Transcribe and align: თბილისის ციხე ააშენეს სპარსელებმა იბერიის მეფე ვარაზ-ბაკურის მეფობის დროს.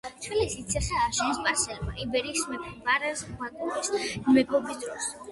თბილისის 0.25 0.67
ციხე 0.69 0.95
ააშენეს 0.99 1.35
სპარსელებმა 1.39 1.91
იბერიის 2.03 2.45
მეფე 2.53 2.71
ვარაზ-ბაკურის 2.87 3.91
მეფობის 4.39 4.81
დროს. 4.87 5.11